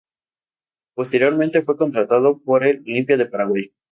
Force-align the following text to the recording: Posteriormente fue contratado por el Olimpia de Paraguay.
Posteriormente 0.95 1.61
fue 1.61 1.77
contratado 1.77 2.39
por 2.41 2.65
el 2.65 2.79
Olimpia 2.79 3.17
de 3.17 3.27
Paraguay. 3.27 3.71